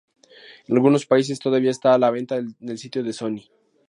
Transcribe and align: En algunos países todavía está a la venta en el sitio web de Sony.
En 0.65 0.75
algunos 0.75 1.05
países 1.05 1.37
todavía 1.45 1.69
está 1.69 1.93
a 1.93 1.99
la 1.99 2.09
venta 2.09 2.37
en 2.37 2.55
el 2.67 2.79
sitio 2.79 3.01
web 3.01 3.05
de 3.05 3.13
Sony. 3.13 3.41